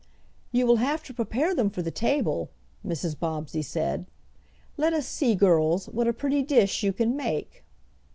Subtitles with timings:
[0.51, 2.49] "You will have to prepare them for the table,"
[2.83, 3.15] Mrs.
[3.19, 4.07] Bobbsey said.
[4.75, 7.63] "Let us see, girls, what a pretty dish you can make."